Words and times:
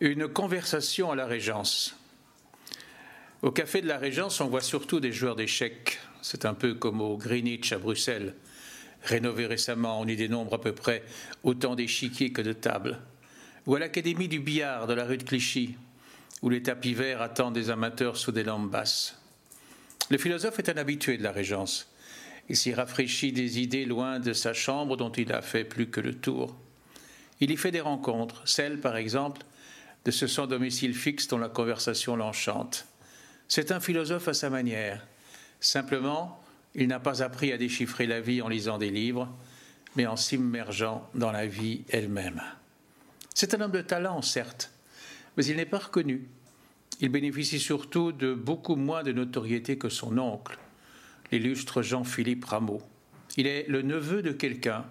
Une 0.00 0.28
conversation 0.28 1.10
à 1.10 1.16
la 1.16 1.26
Régence. 1.26 1.96
Au 3.42 3.50
café 3.50 3.80
de 3.80 3.88
la 3.88 3.98
Régence, 3.98 4.40
on 4.40 4.46
voit 4.46 4.60
surtout 4.60 5.00
des 5.00 5.10
joueurs 5.10 5.34
d'échecs. 5.34 5.98
C'est 6.22 6.44
un 6.44 6.54
peu 6.54 6.74
comme 6.74 7.00
au 7.00 7.16
Greenwich 7.16 7.72
à 7.72 7.78
Bruxelles. 7.78 8.36
Rénové 9.02 9.46
récemment, 9.46 10.00
on 10.00 10.06
y 10.06 10.14
dénombre 10.14 10.54
à 10.54 10.60
peu 10.60 10.72
près 10.72 11.02
autant 11.42 11.74
d'échiquiers 11.74 12.30
que 12.30 12.42
de 12.42 12.52
tables. 12.52 13.00
Ou 13.66 13.74
à 13.74 13.80
l'Académie 13.80 14.28
du 14.28 14.38
billard 14.38 14.86
de 14.86 14.94
la 14.94 15.04
rue 15.04 15.18
de 15.18 15.24
Clichy, 15.24 15.74
où 16.42 16.48
les 16.48 16.62
tapis 16.62 16.94
verts 16.94 17.20
attendent 17.20 17.54
des 17.54 17.70
amateurs 17.70 18.16
sous 18.16 18.30
des 18.30 18.44
lampes 18.44 18.70
basses. 18.70 19.20
Le 20.10 20.18
philosophe 20.18 20.60
est 20.60 20.68
un 20.68 20.76
habitué 20.76 21.18
de 21.18 21.24
la 21.24 21.32
Régence. 21.32 21.92
Il 22.48 22.56
s'y 22.56 22.72
rafraîchit 22.72 23.32
des 23.32 23.58
idées 23.58 23.84
loin 23.84 24.20
de 24.20 24.32
sa 24.32 24.54
chambre 24.54 24.96
dont 24.96 25.10
il 25.10 25.32
a 25.32 25.42
fait 25.42 25.64
plus 25.64 25.88
que 25.88 26.00
le 26.00 26.14
tour. 26.14 26.56
Il 27.40 27.50
y 27.50 27.56
fait 27.56 27.72
des 27.72 27.80
rencontres, 27.80 28.46
celle 28.46 28.80
par 28.80 28.96
exemple 28.96 29.42
de 30.04 30.10
ce 30.10 30.26
sans 30.26 30.46
domicile 30.46 30.94
fixe 30.94 31.28
dont 31.28 31.38
la 31.38 31.48
conversation 31.48 32.16
l'enchante. 32.16 32.86
C'est 33.48 33.72
un 33.72 33.80
philosophe 33.80 34.28
à 34.28 34.34
sa 34.34 34.50
manière. 34.50 35.06
Simplement, 35.60 36.42
il 36.74 36.88
n'a 36.88 37.00
pas 37.00 37.22
appris 37.22 37.52
à 37.52 37.58
déchiffrer 37.58 38.06
la 38.06 38.20
vie 38.20 38.42
en 38.42 38.48
lisant 38.48 38.78
des 38.78 38.90
livres, 38.90 39.28
mais 39.96 40.06
en 40.06 40.16
s'immergeant 40.16 41.08
dans 41.14 41.32
la 41.32 41.46
vie 41.46 41.84
elle-même. 41.88 42.42
C'est 43.34 43.54
un 43.54 43.60
homme 43.60 43.72
de 43.72 43.82
talent, 43.82 44.22
certes, 44.22 44.70
mais 45.36 45.44
il 45.44 45.56
n'est 45.56 45.66
pas 45.66 45.78
reconnu. 45.78 46.28
Il 47.00 47.08
bénéficie 47.10 47.60
surtout 47.60 48.12
de 48.12 48.34
beaucoup 48.34 48.76
moins 48.76 49.02
de 49.02 49.12
notoriété 49.12 49.78
que 49.78 49.88
son 49.88 50.18
oncle, 50.18 50.58
l'illustre 51.30 51.82
Jean-Philippe 51.82 52.44
Rameau. 52.44 52.82
Il 53.36 53.46
est 53.46 53.66
le 53.68 53.82
neveu 53.82 54.22
de 54.22 54.32
quelqu'un, 54.32 54.84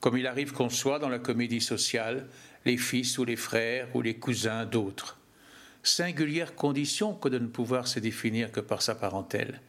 comme 0.00 0.16
il 0.16 0.26
arrive 0.26 0.52
qu'on 0.52 0.68
soit 0.68 0.98
dans 0.98 1.08
la 1.08 1.18
comédie 1.18 1.60
sociale, 1.60 2.28
les 2.64 2.76
fils 2.76 3.18
ou 3.18 3.24
les 3.24 3.36
frères 3.36 3.88
ou 3.94 4.02
les 4.02 4.14
cousins 4.14 4.64
d'autres 4.64 5.18
singulière 5.82 6.54
condition 6.54 7.14
que 7.14 7.28
de 7.28 7.38
ne 7.38 7.48
pouvoir 7.48 7.88
se 7.88 7.98
définir 7.98 8.52
que 8.52 8.60
par 8.60 8.82
sa 8.82 8.94
parentèle. 8.94 9.60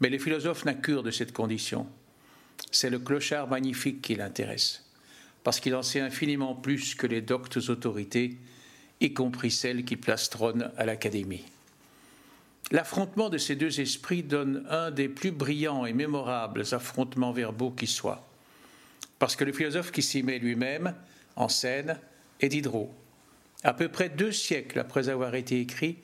Mais 0.00 0.08
les 0.08 0.18
philosophes 0.18 0.64
n'accurent 0.64 1.02
de 1.02 1.10
cette 1.10 1.32
condition. 1.32 1.86
C'est 2.70 2.90
le 2.90 2.98
clochard 2.98 3.48
magnifique 3.48 4.02
qui 4.02 4.14
l'intéresse, 4.14 4.84
parce 5.44 5.60
qu'il 5.60 5.74
en 5.74 5.82
sait 5.82 6.00
infiniment 6.00 6.54
plus 6.54 6.94
que 6.94 7.06
les 7.06 7.20
doctes 7.20 7.56
autorités, 7.68 8.36
y 9.00 9.12
compris 9.12 9.50
celles 9.50 9.84
qui 9.84 9.96
plastronnent 9.96 10.70
à 10.76 10.86
l'Académie. 10.86 11.44
L'affrontement 12.70 13.28
de 13.28 13.38
ces 13.38 13.56
deux 13.56 13.80
esprits 13.80 14.22
donne 14.22 14.64
un 14.70 14.90
des 14.90 15.08
plus 15.08 15.32
brillants 15.32 15.84
et 15.84 15.92
mémorables 15.92 16.64
affrontements 16.70 17.32
verbaux 17.32 17.72
qui 17.72 17.88
soient, 17.88 18.26
parce 19.18 19.36
que 19.36 19.44
le 19.44 19.52
philosophe 19.52 19.90
qui 19.90 20.02
s'y 20.02 20.22
met 20.22 20.38
lui-même 20.38 20.94
en 21.36 21.48
scène 21.48 21.98
est 22.42 22.48
Diderot, 22.48 22.92
à 23.64 23.72
peu 23.72 23.88
près 23.88 24.08
deux 24.08 24.32
siècles 24.32 24.78
après 24.78 25.08
avoir 25.08 25.34
été 25.34 25.60
écrit, 25.60 25.98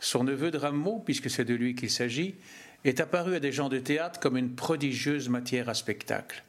son 0.00 0.24
neveu 0.24 0.50
de 0.50 0.58
Rameau, 0.58 1.00
puisque 1.04 1.30
c'est 1.30 1.44
de 1.44 1.54
lui 1.54 1.74
qu'il 1.74 1.90
s'agit, 1.90 2.34
est 2.84 3.00
apparu 3.00 3.36
à 3.36 3.40
des 3.40 3.52
gens 3.52 3.68
de 3.68 3.78
théâtre 3.78 4.18
comme 4.18 4.36
une 4.36 4.54
prodigieuse 4.54 5.28
matière 5.28 5.68
à 5.68 5.74
spectacle. 5.74 6.42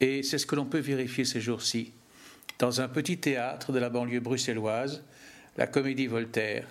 Et 0.00 0.22
c'est 0.22 0.38
ce 0.38 0.46
que 0.46 0.56
l'on 0.56 0.64
peut 0.64 0.78
vérifier 0.78 1.26
ces 1.26 1.40
jours-ci. 1.40 1.92
Dans 2.58 2.80
un 2.80 2.88
petit 2.88 3.18
théâtre 3.18 3.72
de 3.72 3.78
la 3.78 3.90
banlieue 3.90 4.20
bruxelloise, 4.20 5.02
la 5.58 5.66
Comédie 5.66 6.06
Voltaire, 6.06 6.66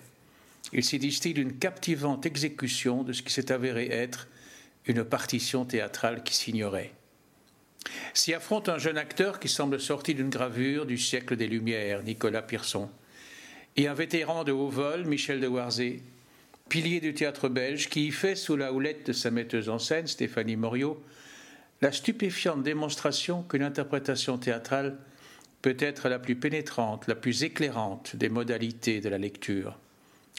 il 0.74 0.84
s'y 0.84 0.98
distille 0.98 1.34
une 1.34 1.58
captivante 1.58 2.26
exécution 2.26 3.04
de 3.04 3.14
ce 3.14 3.22
qui 3.22 3.34
s'est 3.34 3.52
avéré 3.52 3.88
être 3.92 4.28
une 4.86 5.04
partition 5.04 5.66
théâtrale 5.66 6.24
qui 6.24 6.36
s'ignorait. 6.36 6.92
S'y 8.14 8.34
affronte 8.34 8.70
un 8.70 8.78
jeune 8.78 8.98
acteur 8.98 9.40
qui 9.40 9.48
semble 9.48 9.80
sorti 9.80 10.14
d'une 10.14 10.30
gravure 10.30 10.86
du 10.86 10.98
siècle 10.98 11.36
des 11.36 11.48
Lumières, 11.48 12.04
Nicolas 12.04 12.42
Pierson 12.42 12.90
et 13.78 13.88
un 13.88 13.94
vétéran 13.94 14.44
de 14.44 14.52
haut 14.52 14.68
vol, 14.68 15.06
Michel 15.06 15.40
de 15.40 15.48
Warzé, 15.48 16.02
pilier 16.68 17.00
du 17.00 17.14
théâtre 17.14 17.50
belge, 17.50 17.88
qui 17.90 18.08
y 18.08 18.12
fait, 18.12 18.36
sous 18.36 18.58
la 18.58 18.74
houlette 18.74 19.08
de 19.08 19.14
sa 19.14 19.32
metteuse 19.32 19.70
en 19.70 19.80
scène, 19.80 20.08
Stéphanie 20.08 20.56
Moriot, 20.56 21.02
la 21.82 21.92
stupéfiante 21.92 22.62
démonstration 22.62 23.44
qu'une 23.44 23.64
interprétation 23.64 24.38
théâtrale 24.38 24.98
peut 25.62 25.78
être 25.80 26.10
la 26.10 26.20
plus 26.20 26.36
pénétrante, 26.36 27.08
la 27.08 27.16
plus 27.16 27.44
éclairante 27.44 28.16
des 28.16 28.30
modalités 28.30 29.02
de 29.02 29.10
la 29.10 29.18
lecture. 29.18 29.78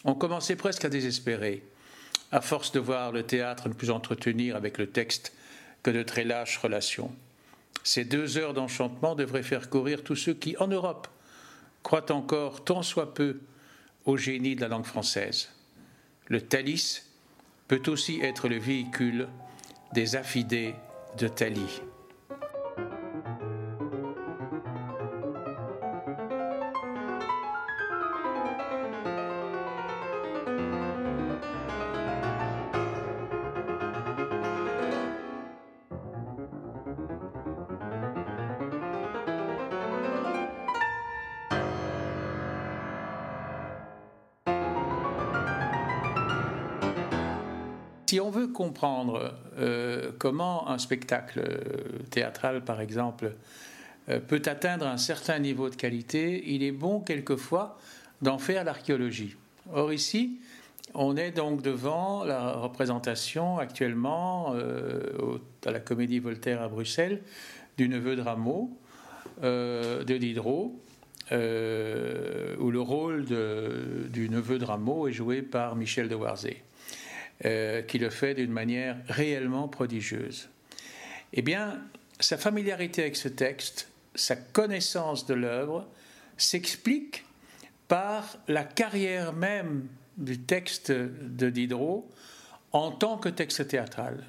On 0.05 0.15
commençait 0.15 0.57
presque 0.57 0.85
à 0.85 0.89
désespérer, 0.89 1.63
à 2.33 2.41
force 2.41 2.73
de 2.73 2.81
voir 2.81 3.13
le 3.13 3.23
théâtre 3.23 3.69
ne 3.69 3.75
plus 3.75 3.91
entretenir 3.91 4.57
avec 4.57 4.79
le 4.79 4.87
texte 4.87 5.33
que 5.83 5.91
de 5.91 6.03
très 6.03 6.25
lâches 6.25 6.59
relations. 6.59 7.11
Ces 7.83 8.05
deux 8.05 8.37
heures 8.37 8.55
d'enchantement 8.55 9.15
devraient 9.15 9.43
faire 9.43 9.71
courir 9.71 10.03
tous 10.03 10.17
ceux 10.17 10.35
qui, 10.35 10.57
en 10.59 10.69
Europe, 10.69 11.09
croit 11.83 12.13
encore 12.13 12.65
tant 12.65 12.83
soit 12.83 13.15
peu 13.15 13.41
au 14.05 14.17
génie 14.17 14.57
de 14.57 14.61
la 14.61 14.69
langue 14.69 14.85
française. 14.85 15.51
Le 16.27 16.41
Thalys 16.41 17.03
peut 17.69 17.83
aussi 17.87 18.21
être 18.21 18.49
le 18.49 18.59
véhicule 18.59 19.29
des 19.93 20.17
affidés 20.17 20.75
de 21.19 21.29
Thalie. 21.29 21.81
Si 48.21 48.23
on 48.23 48.29
veut 48.29 48.49
comprendre 48.49 49.33
euh, 49.59 50.11
comment 50.19 50.69
un 50.69 50.77
spectacle 50.77 51.41
euh, 51.41 52.03
théâtral, 52.11 52.63
par 52.63 52.83
exemple, 52.83 53.33
euh, 54.11 54.21
peut 54.21 54.43
atteindre 54.45 54.87
un 54.87 54.99
certain 54.99 55.39
niveau 55.39 55.71
de 55.71 55.75
qualité, 55.75 56.45
il 56.53 56.63
est 56.63 56.71
bon 56.71 57.01
quelquefois 57.01 57.79
d'en 58.21 58.37
faire 58.37 58.63
l'archéologie. 58.65 59.37
Or 59.73 59.91
ici, 59.91 60.39
on 60.93 61.17
est 61.17 61.31
donc 61.31 61.63
devant 61.63 62.23
la 62.23 62.53
représentation 62.53 63.57
actuellement 63.57 64.55
à 65.65 65.71
la 65.71 65.81
Comédie 65.81 66.19
Voltaire 66.19 66.61
à 66.61 66.69
Bruxelles 66.69 67.23
du 67.79 67.89
neveu 67.89 68.17
de 68.17 68.21
Rameau, 68.21 68.71
de 69.43 70.19
Diderot, 70.19 70.79
où 71.31 72.71
le 72.71 72.81
rôle 72.81 73.25
du 73.25 74.29
neveu 74.29 74.59
de 74.59 74.65
Rameau 74.67 75.09
est 75.09 75.13
joué 75.13 75.41
par 75.41 75.75
Michel 75.75 76.11
de 76.11 76.15
Warzé. 76.15 76.63
Euh, 77.47 77.81
qui 77.81 77.99
le 77.99 78.11
fait 78.11 78.35
d'une 78.35 78.51
manière 78.51 78.99
réellement 79.09 79.67
prodigieuse. 79.67 80.51
Eh 81.33 81.41
bien, 81.41 81.81
sa 82.19 82.37
familiarité 82.37 83.01
avec 83.01 83.17
ce 83.17 83.29
texte, 83.29 83.89
sa 84.15 84.37
connaissance 84.37 85.25
de 85.25 85.33
l'œuvre, 85.33 85.89
s'explique 86.37 87.25
par 87.89 88.37
la 88.47 88.63
carrière 88.63 89.33
même 89.33 89.89
du 90.19 90.39
texte 90.39 90.93
de 90.93 91.49
Diderot 91.49 92.11
en 92.73 92.91
tant 92.91 93.17
que 93.17 93.31
texte 93.31 93.67
théâtral. 93.67 94.23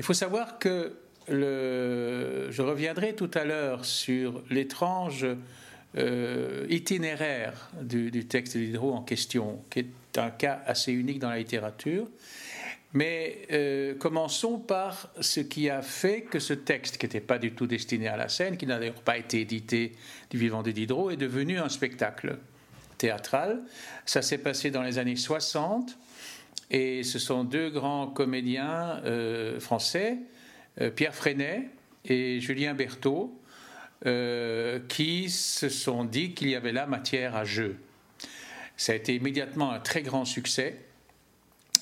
Il 0.00 0.04
faut 0.04 0.12
savoir 0.12 0.58
que 0.58 0.96
le, 1.28 2.48
je 2.50 2.62
reviendrai 2.62 3.14
tout 3.14 3.30
à 3.34 3.44
l'heure 3.44 3.84
sur 3.84 4.42
l'étrange 4.50 5.24
euh, 5.98 6.66
itinéraire 6.70 7.68
du, 7.82 8.24
texte 8.26 8.56
de 8.56 8.62
Diderot 8.62 8.92
en 8.92 9.02
question, 9.02 9.64
qui 9.70 9.80
est 9.80 10.18
un 10.18 10.30
cas 10.30 10.62
assez 10.64 10.92
unique 10.92 11.18
dans 11.18 11.30
la 11.30 11.38
littérature. 11.38 12.06
Mais 12.92 13.46
euh, 13.50 13.94
commençons 13.96 14.58
par 14.58 15.10
ce 15.20 15.40
qui 15.40 15.68
a 15.68 15.82
fait 15.82 16.22
que 16.22 16.38
ce 16.38 16.54
texte, 16.54 16.96
qui 16.96 17.06
n'était 17.06 17.20
pas 17.20 17.38
du 17.38 17.52
tout 17.52 17.66
destiné 17.66 18.06
à 18.06 18.16
la 18.16 18.28
scène, 18.28 18.56
qui 18.56 18.66
n'a 18.66 18.78
d'ailleurs 18.78 19.02
pas 19.02 19.18
été 19.18 19.40
édité 19.40 19.92
du 20.30 20.38
vivant 20.38 20.62
de 20.62 20.70
Diderot, 20.70 21.10
est 21.10 21.16
devenu 21.16 21.58
un 21.58 21.68
spectacle 21.68 22.38
théâtral. 22.96 23.60
Ça 24.06 24.22
s'est 24.22 24.38
passé 24.38 24.70
dans 24.70 24.82
les 24.82 24.98
années 24.98 25.16
60, 25.16 25.98
et 26.70 27.02
ce 27.02 27.18
sont 27.18 27.42
deux 27.42 27.68
grands 27.70 28.06
comédiens 28.06 29.00
euh, 29.04 29.58
français, 29.58 30.18
Pierre 30.94 31.14
Freinet 31.14 31.68
et 32.04 32.40
Julien 32.40 32.74
Berthaud, 32.74 33.39
qui 34.02 35.28
se 35.30 35.68
sont 35.68 36.04
dit 36.04 36.32
qu'il 36.32 36.48
y 36.48 36.54
avait 36.54 36.72
là 36.72 36.86
matière 36.86 37.36
à 37.36 37.44
jeu. 37.44 37.76
Ça 38.80 38.92
a 38.92 38.94
été 38.94 39.14
immédiatement 39.14 39.72
un 39.72 39.78
très 39.78 40.00
grand 40.00 40.24
succès. 40.24 40.80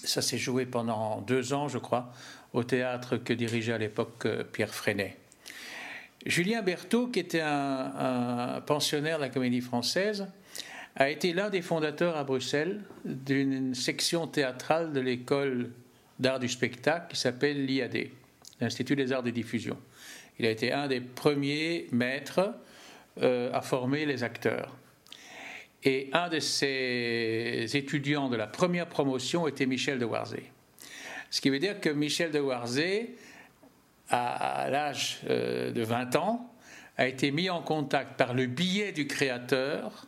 Ça 0.02 0.20
s'est 0.20 0.36
joué 0.36 0.66
pendant 0.66 1.20
deux 1.20 1.52
ans, 1.52 1.68
je 1.68 1.78
crois, 1.78 2.12
au 2.52 2.64
théâtre 2.64 3.16
que 3.18 3.32
dirigeait 3.32 3.74
à 3.74 3.78
l'époque 3.78 4.26
euh, 4.26 4.42
Pierre 4.42 4.74
Freinet. 4.74 5.16
Julien 6.26 6.60
Berthaud, 6.60 7.06
qui 7.06 7.20
était 7.20 7.40
un, 7.40 8.60
pensionnaire 8.66 9.18
de 9.18 9.22
la 9.22 9.28
comédie 9.28 9.60
française, 9.60 10.26
a 10.96 11.08
été 11.08 11.32
l'un 11.32 11.50
des 11.50 11.62
fondateurs 11.62 12.16
à 12.16 12.24
Bruxelles 12.24 12.80
d'une 13.04 13.76
section 13.76 14.26
théâtrale 14.26 14.92
de 14.92 14.98
l'école 14.98 15.70
d'art 16.18 16.40
du 16.40 16.48
spectacle 16.48 17.06
qui 17.10 17.16
s'appelle 17.16 17.64
l'IAD, 17.64 18.08
l'Institut 18.60 18.96
des 18.96 19.12
arts 19.12 19.22
de 19.22 19.30
diffusion. 19.30 19.78
Il 20.38 20.46
a 20.46 20.50
été 20.50 20.72
un 20.72 20.86
des 20.86 21.00
premiers 21.00 21.86
maîtres 21.90 22.54
euh, 23.22 23.50
à 23.52 23.60
former 23.60 24.06
les 24.06 24.22
acteurs. 24.22 24.76
Et 25.84 26.10
un 26.12 26.28
de 26.28 26.40
ses 26.40 27.66
étudiants 27.74 28.28
de 28.28 28.36
la 28.36 28.46
première 28.46 28.88
promotion 28.88 29.46
était 29.48 29.66
Michel 29.66 29.98
de 29.98 30.04
Warzé. 30.04 30.50
Ce 31.30 31.40
qui 31.40 31.50
veut 31.50 31.58
dire 31.58 31.80
que 31.80 31.88
Michel 31.88 32.30
de 32.30 32.40
Warzé, 32.40 33.16
à, 34.08 34.68
l'âge 34.70 35.20
euh, 35.28 35.70
de 35.70 35.82
20 35.82 36.16
ans, 36.16 36.52
a 36.96 37.06
été 37.06 37.30
mis 37.30 37.50
en 37.50 37.62
contact 37.62 38.16
par 38.16 38.34
le 38.34 38.46
billet 38.46 38.92
du 38.92 39.06
créateur 39.06 40.06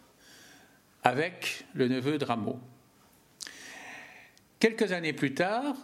avec 1.05 1.65
le 1.75 1.89
neveu 1.89 2.19
de 2.19 2.25
Rameau. 2.25 2.59
Quelques 4.59 4.93
années 4.93 5.13
plus 5.13 5.35
tard, 5.35 5.75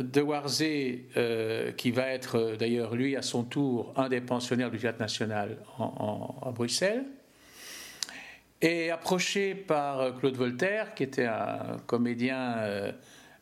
de 0.00 0.20
Warzé, 0.20 1.06
euh, 1.16 1.72
qui 1.72 1.90
va 1.90 2.08
être 2.08 2.36
euh, 2.36 2.56
d'ailleurs 2.56 2.94
lui 2.94 3.16
à 3.16 3.22
son 3.22 3.44
tour 3.44 3.92
un 3.96 4.08
des 4.08 4.20
pensionnaires 4.20 4.70
du 4.70 4.78
Théâtre 4.78 5.00
national 5.00 5.58
à 5.78 6.50
Bruxelles, 6.52 7.04
est 8.60 8.90
approché 8.90 9.54
par 9.54 10.00
euh, 10.00 10.12
Claude 10.12 10.36
Voltaire, 10.36 10.94
qui 10.94 11.02
était 11.02 11.26
un 11.26 11.78
comédien 11.86 12.92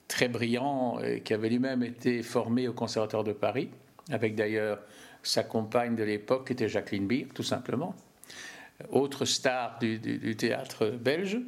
très 0.08 0.28
brillant 0.28 1.00
et 1.00 1.20
qui 1.20 1.34
avait 1.34 1.48
lui-même 1.48 1.82
été 1.82 2.22
formé 2.22 2.68
au 2.68 2.72
Conservatoire 2.72 3.24
de 3.24 3.32
Paris, 3.32 3.70
avec 4.10 4.34
d'ailleurs 4.34 4.78
sa 5.22 5.42
compagne 5.42 5.96
de 5.96 6.04
l'époque 6.04 6.46
qui 6.46 6.52
était 6.52 6.68
Jacqueline 6.68 7.06
Beer, 7.06 7.26
tout 7.34 7.42
simplement, 7.42 7.94
autre 8.90 9.24
star 9.24 9.78
du, 9.78 9.98
du 9.98 10.36
théâtre 10.36 10.86
belge. 10.90 11.38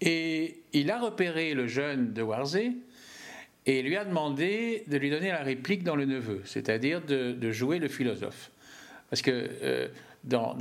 Et 0.00 0.60
il 0.72 0.90
a 0.90 0.98
repéré 0.98 1.54
le 1.54 1.66
jeune 1.66 2.12
de 2.12 2.22
Warzé 2.22 2.72
et 3.68 3.82
lui 3.82 3.96
a 3.98 4.04
demandé 4.04 4.82
de 4.86 4.96
lui 4.96 5.10
donner 5.10 5.28
la 5.28 5.42
réplique 5.42 5.84
dans 5.84 5.94
le 5.94 6.06
neveu, 6.06 6.40
c'est-à-dire 6.46 7.02
de, 7.02 7.52
jouer 7.52 7.78
le 7.78 7.88
philosophe. 7.88 8.50
Parce 9.10 9.20
que 9.20 9.30
euh, 9.62 9.88
dans, 10.24 10.54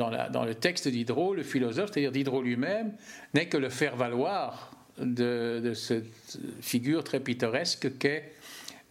le 0.45 0.53
texte 0.53 0.89
d'Hydro, 0.89 1.33
le 1.33 1.43
philosophe, 1.43 1.89
c'est-à-dire 1.91 2.11
Diderot 2.11 2.41
lui-même, 2.41 2.91
n'est 3.33 3.47
que 3.47 3.55
le 3.55 3.69
faire-valoir 3.69 4.71
de, 4.97 5.71
cette 5.73 6.37
figure 6.59 7.05
très 7.05 7.21
pittoresque 7.21 7.97
qu'est 7.97 8.33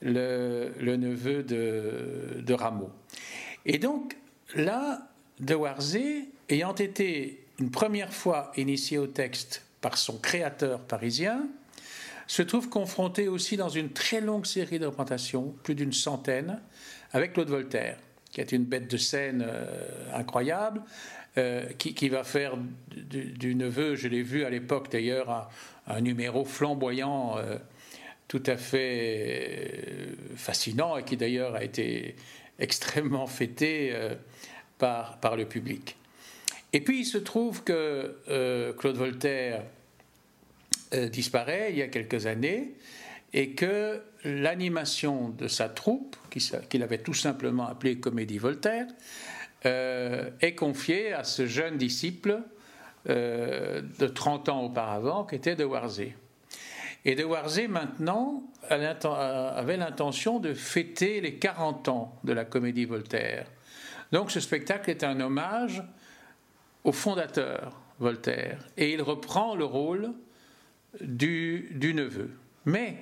le, 0.00 0.70
neveu 0.80 1.42
de, 1.42 2.40
de, 2.40 2.54
Rameau. 2.54 2.90
Et 3.66 3.76
donc, 3.76 4.16
là, 4.54 5.10
de 5.40 5.54
Warzé, 5.54 6.30
ayant 6.48 6.74
été 6.74 7.44
une 7.58 7.70
première 7.70 8.14
fois 8.14 8.50
initié 8.56 8.96
au 8.96 9.06
texte 9.06 9.62
par 9.82 9.98
son 9.98 10.16
créateur 10.16 10.80
parisien, 10.80 11.46
se 12.26 12.42
trouve 12.42 12.68
confronté 12.68 13.28
aussi 13.28 13.56
dans 13.56 13.68
une 13.68 13.90
très 13.90 14.20
longue 14.20 14.46
série 14.46 14.78
de 14.78 14.86
représentations, 14.86 15.54
plus 15.62 15.74
d'une 15.74 15.92
centaine, 15.92 16.60
avec 17.12 17.34
Claude 17.34 17.48
Voltaire, 17.48 17.98
qui 18.30 18.40
est 18.40 18.52
une 18.52 18.64
bête 18.64 18.90
de 18.90 18.96
scène 18.96 19.44
euh, 19.46 19.64
incroyable, 20.12 20.82
euh, 21.38 21.64
qui, 21.78 22.08
va 22.08 22.24
faire 22.24 22.56
du, 22.96 23.54
neveu, 23.54 23.94
je 23.94 24.08
l'ai 24.08 24.22
vu 24.22 24.44
à 24.44 24.50
l'époque 24.50 24.90
d'ailleurs, 24.90 25.50
un, 25.86 26.00
numéro 26.00 26.44
flamboyant, 26.44 27.36
euh, 27.38 27.58
tout 28.26 28.42
à 28.46 28.56
fait 28.56 30.08
fascinant, 30.34 30.96
et 30.96 31.04
qui 31.04 31.16
d'ailleurs 31.16 31.54
a 31.54 31.62
été 31.62 32.16
extrêmement 32.58 33.26
fêté 33.26 33.94
par, 34.78 35.20
par 35.20 35.36
le 35.36 35.44
public. 35.44 35.96
Et 36.72 36.80
puis 36.80 37.00
il 37.00 37.04
se 37.04 37.18
trouve 37.18 37.62
que 37.62 38.16
Claude 38.78 38.96
Voltaire 38.96 39.62
euh, 40.94 41.08
disparaît 41.08 41.68
il 41.70 41.78
y 41.78 41.82
a 41.82 41.88
quelques 41.88 42.26
années 42.26 42.74
et 43.32 43.50
que 43.50 44.00
l'animation 44.24 45.30
de 45.30 45.48
sa 45.48 45.68
troupe, 45.68 46.16
qu'il 46.30 46.82
avait 46.82 46.98
tout 46.98 47.14
simplement 47.14 47.66
appelée 47.66 47.98
Comédie 47.98 48.38
Voltaire, 48.38 48.86
euh, 49.64 50.30
est 50.40 50.54
confiée 50.54 51.12
à 51.12 51.24
ce 51.24 51.46
jeune 51.46 51.76
disciple 51.76 52.40
euh, 53.08 53.82
de 53.98 54.06
30 54.06 54.48
ans 54.48 54.62
auparavant 54.64 55.24
qui 55.24 55.34
était 55.34 55.56
de 55.56 55.64
Warzé. 55.64 56.14
Et 57.04 57.14
de 57.14 57.24
Warzé, 57.24 57.68
maintenant, 57.68 58.42
avait 58.68 59.76
l'intention 59.76 60.40
de 60.40 60.54
fêter 60.54 61.20
les 61.20 61.34
40 61.34 61.88
ans 61.88 62.18
de 62.24 62.32
la 62.32 62.44
Comédie 62.44 62.84
Voltaire. 62.84 63.46
Donc 64.12 64.30
ce 64.30 64.40
spectacle 64.40 64.90
est 64.90 65.04
un 65.04 65.20
hommage 65.20 65.82
au 66.84 66.92
fondateur 66.92 67.80
Voltaire. 67.98 68.58
Et 68.76 68.92
il 68.92 69.02
reprend 69.02 69.54
le 69.54 69.64
rôle 69.64 70.12
du, 71.00 71.92
neveu. 71.94 72.30
Mais 72.64 72.96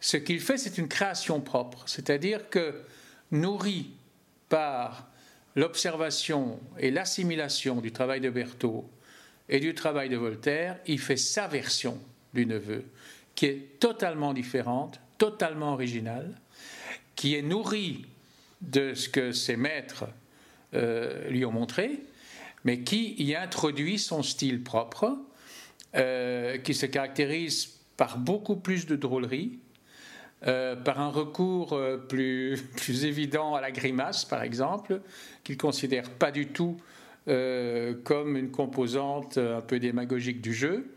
ce 0.00 0.16
qu'il 0.16 0.40
fait, 0.40 0.58
c'est 0.58 0.78
une 0.78 0.88
création 0.88 1.40
propre, 1.40 1.84
c'est-à-dire 1.86 2.50
que 2.50 2.82
nourri 3.30 3.90
par 4.48 5.08
l'observation 5.56 6.60
et 6.78 6.90
l'assimilation 6.90 7.80
du 7.80 7.92
travail 7.92 8.20
de 8.20 8.30
Berthaud 8.30 8.88
et 9.48 9.60
du 9.60 9.74
travail 9.74 10.08
de 10.08 10.16
Voltaire, 10.16 10.78
il 10.86 10.98
fait 10.98 11.16
sa 11.16 11.48
version 11.48 12.00
du 12.34 12.46
neveu, 12.46 12.84
qui 13.34 13.46
est 13.46 13.80
totalement 13.80 14.32
différente, 14.32 15.00
totalement 15.16 15.72
originale, 15.72 16.34
qui 17.16 17.34
est 17.34 17.42
nourrie 17.42 18.06
de 18.60 18.94
ce 18.94 19.08
que 19.08 19.32
ses 19.32 19.56
maîtres 19.56 20.04
euh, 20.74 21.28
lui 21.28 21.44
ont 21.44 21.52
montré, 21.52 22.00
mais 22.64 22.80
qui 22.80 23.14
y 23.22 23.34
introduit 23.34 23.98
son 23.98 24.22
style 24.22 24.62
propre, 24.62 25.18
euh, 25.96 26.58
qui 26.58 26.74
se 26.74 26.84
caractérise 26.84 27.78
par 27.96 28.18
beaucoup 28.18 28.56
plus 28.56 28.84
de 28.84 28.94
drôlerie, 28.94 29.58
euh, 30.46 30.76
par 30.76 31.00
un 31.00 31.08
recours 31.08 31.72
euh, 31.72 31.96
plus, 31.96 32.58
plus, 32.76 33.06
évident 33.06 33.54
à 33.54 33.62
la 33.62 33.70
grimace, 33.70 34.26
par 34.26 34.42
exemple, 34.42 35.00
qu'il 35.44 35.54
ne 35.54 35.60
considère 35.60 36.10
pas 36.10 36.30
du 36.30 36.48
tout 36.48 36.76
comme 38.04 38.38
une 38.38 38.50
composante 38.50 39.36
un 39.36 39.60
peu 39.60 39.78
démagogique 39.78 40.40
du 40.40 40.54
jeu, 40.54 40.94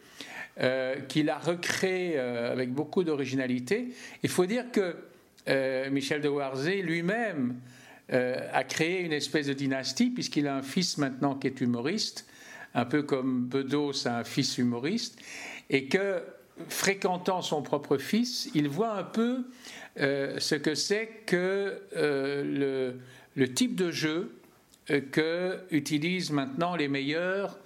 qu'il 1.10 1.30
a 1.30 1.38
recréé 1.38 2.18
avec 2.18 2.72
beaucoup 2.72 3.04
d'originalité. 3.04 3.90
Il 4.24 4.30
faut 4.30 4.46
dire 4.46 4.64
que 4.72 4.96
Michel 5.90 6.22
de 6.22 6.30
Warzé 6.30 6.82
lui-même 6.84 7.60
a 8.08 8.64
créé 8.64 9.02
une 9.02 9.12
espèce 9.12 9.48
de 9.48 9.54
dynastie, 9.54 10.10
puisqu'il 10.10 10.48
a 10.48 10.56
un 10.56 10.62
fils 10.62 10.98
maintenant 10.98 11.36
qui 11.36 11.48
est 11.48 11.60
humoriste, 11.60 12.31
un 12.74 12.86
peu 12.86 13.04
comme 13.04 13.46
Bedos 13.46 14.08
a 14.08 14.20
un 14.20 14.24
fils 14.24 14.58
humoriste, 14.58 15.20
et 15.70 15.86
que 15.86 16.22
fréquentant 16.68 17.42
son 17.42 17.62
propre 17.62 17.98
fils, 17.98 18.50
il 18.54 18.70
voit 18.70 18.94
un 18.94 19.04
peu 19.04 19.46
euh, 20.00 20.40
ce 20.40 20.56
que 20.56 20.76
c'est 20.76 21.08
que 21.26 21.82
euh, 21.96 22.94
le, 23.36 23.54
type 23.54 23.76
de 23.76 23.92
jeu 23.92 24.36
euh, 24.90 25.02
que 25.12 25.60
utilisent 25.72 26.32
maintenant 26.32 26.76
les 26.76 26.88
meilleurs 26.88 27.58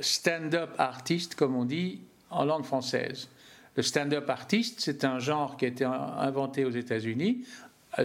stand-up 0.00 0.70
artistes, 0.78 1.34
comme 1.34 1.56
on 1.56 1.64
dit 1.64 1.98
en 2.30 2.44
langue 2.44 2.64
française. 2.64 3.28
Le 3.74 3.82
stand-up 3.82 4.30
artiste, 4.30 4.78
c'est 4.78 5.04
un 5.04 5.18
genre 5.18 5.56
qui 5.56 5.64
a 5.64 5.68
été 5.68 5.84
inventé 5.84 6.64
aux 6.64 6.70
États-Unis, 6.70 7.44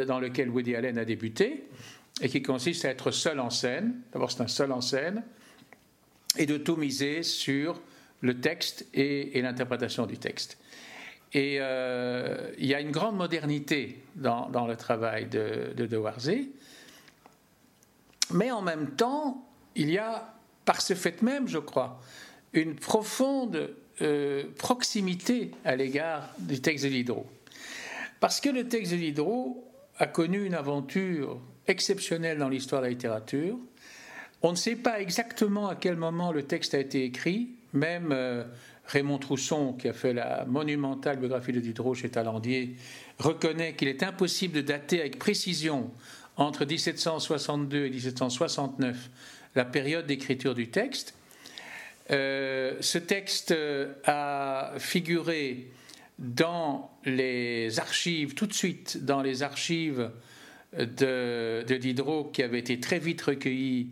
dans 0.07 0.19
lequel 0.19 0.49
Woody 0.49 0.75
Allen 0.75 0.97
a 0.97 1.05
débuté 1.05 1.65
et 2.21 2.29
qui 2.29 2.41
consiste 2.41 2.85
à 2.85 2.89
être 2.89 3.11
seul 3.11 3.39
en 3.39 3.49
scène. 3.49 3.95
D'abord, 4.13 4.31
c'est 4.31 4.41
un 4.41 4.47
seul 4.47 4.71
en 4.71 4.81
scène, 4.81 5.23
et 6.37 6.45
de 6.45 6.57
tout 6.57 6.75
miser 6.75 7.23
sur 7.23 7.81
le 8.21 8.39
texte 8.39 8.85
et, 8.93 9.41
l'interprétation 9.41 10.05
du 10.05 10.17
texte. 10.17 10.57
Et 11.33 11.57
euh, 11.59 12.51
il 12.57 12.67
y 12.67 12.75
a 12.75 12.79
une 12.79 12.91
grande 12.91 13.17
modernité 13.17 13.99
dans, 14.15 14.67
le 14.67 14.75
travail 14.75 15.25
de, 15.25 15.73
de, 15.75 15.97
Warzé, 15.97 16.49
mais 18.31 18.51
en 18.51 18.61
même 18.61 18.91
temps, 18.91 19.49
il 19.75 19.89
y 19.89 19.97
a, 19.97 20.33
par 20.65 20.81
ce 20.81 20.93
fait 20.93 21.21
même, 21.21 21.47
je 21.47 21.57
crois, 21.57 21.99
une 22.53 22.75
profonde 22.75 23.73
euh, 24.01 24.43
proximité 24.57 25.51
à 25.65 25.75
l'égard 25.75 26.29
du 26.37 26.61
texte 26.61 26.85
de 26.85 26.89
Diderot. 26.89 27.27
Parce 28.19 28.39
que 28.39 28.49
le 28.49 28.67
texte 28.67 28.91
de 28.91 28.97
Diderot 28.97 29.67
a 29.97 30.07
connu 30.07 30.45
une 30.45 30.53
aventure 30.53 31.39
exceptionnelle 31.67 32.37
dans 32.37 32.49
l'histoire 32.49 32.81
de 32.81 32.87
la 32.87 32.91
littérature. 32.91 33.57
On 34.41 34.51
ne 34.51 34.57
sait 34.57 34.75
pas 34.75 34.99
exactement 34.99 35.67
à 35.67 35.75
quel 35.75 35.95
moment 35.95 36.31
le 36.31 36.43
texte 36.43 36.73
a 36.73 36.79
été 36.79 37.03
écrit, 37.03 37.49
même 37.73 38.11
euh, 38.11 38.43
Raymond 38.87 39.19
Trousson, 39.19 39.73
qui 39.73 39.87
a 39.87 39.93
fait 39.93 40.13
la 40.13 40.45
monumentale 40.45 41.17
biographie 41.17 41.51
de 41.51 41.59
Diderot 41.59 41.93
chez 41.93 42.09
Talandier, 42.09 42.75
reconnaît 43.19 43.75
qu'il 43.75 43.87
est 43.87 44.03
impossible 44.03 44.55
de 44.55 44.61
dater 44.61 44.99
avec 44.99 45.19
précision 45.19 45.91
entre 46.37 46.65
1762 46.65 47.85
et 47.85 47.89
1769 47.91 49.09
la 49.55 49.65
période 49.65 50.07
d'écriture 50.07 50.55
du 50.55 50.69
texte. 50.69 51.13
Euh, 52.09 52.77
ce 52.79 52.97
texte 52.97 53.53
a 54.05 54.73
figuré 54.79 55.69
dans 56.17 56.91
les 57.05 57.79
archives, 57.79 58.33
tout 58.33 58.47
de 58.47 58.53
suite 58.53 59.05
dans 59.05 59.21
les 59.21 59.43
archives 59.43 60.09
de, 60.77 61.63
Diderot 61.77 62.25
qui 62.25 62.43
avaient 62.43 62.59
été 62.59 62.79
très 62.79 62.99
vite 62.99 63.21
recueillies 63.21 63.89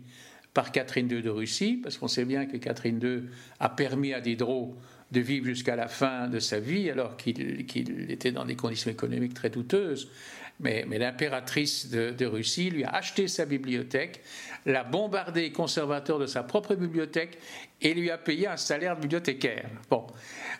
par 0.54 0.72
Catherine 0.72 1.10
II 1.10 1.22
de 1.22 1.30
Russie, 1.30 1.78
parce 1.82 1.96
qu'on 1.98 2.08
sait 2.08 2.24
bien 2.24 2.46
que 2.46 2.56
Catherine 2.56 3.00
II 3.02 3.22
a 3.60 3.68
permis 3.68 4.12
à 4.12 4.20
Diderot 4.20 4.76
de 5.12 5.20
vivre 5.20 5.46
jusqu'à 5.46 5.76
la 5.76 5.88
fin 5.88 6.28
de 6.28 6.38
sa 6.38 6.60
vie, 6.60 6.90
alors 6.90 7.16
qu'il 7.16 8.10
était 8.10 8.32
dans 8.32 8.44
des 8.44 8.56
conditions 8.56 8.90
économiques 8.90 9.34
très 9.34 9.50
douteuses. 9.50 10.10
mais, 10.60 10.84
l'impératrice 10.84 11.90
de, 11.90 12.26
Russie 12.26 12.70
lui 12.70 12.84
a 12.84 12.90
acheté 12.90 13.28
sa 13.28 13.44
bibliothèque, 13.44 14.22
l'a 14.66 14.84
bombardé 14.84 15.52
conservateur 15.52 16.18
de 16.18 16.26
sa 16.26 16.42
propre 16.42 16.74
bibliothèque 16.74 17.38
et 17.80 17.94
lui 17.94 18.10
a 18.10 18.18
payé 18.18 18.46
un 18.46 18.56
salaire 18.56 18.96
de 18.96 19.00
bibliothécaire. 19.00 19.68
Bon. 19.88 20.06